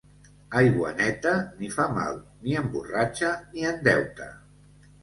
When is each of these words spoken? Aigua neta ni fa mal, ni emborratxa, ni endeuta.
Aigua 0.61 0.93
neta 1.01 1.33
ni 1.59 1.69
fa 1.75 1.87
mal, 1.99 2.19
ni 2.43 2.59
emborratxa, 2.63 3.33
ni 3.53 3.71
endeuta. 3.75 4.35